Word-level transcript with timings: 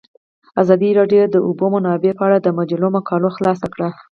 ازادي 0.61 0.89
راډیو 0.99 1.21
د 1.29 1.31
د 1.35 1.37
اوبو 1.47 1.65
منابع 1.75 2.11
په 2.17 2.23
اړه 2.27 2.37
د 2.41 2.47
مجلو 2.59 2.87
مقالو 2.97 3.29
خلاصه 3.35 3.67
کړې. 3.73 3.89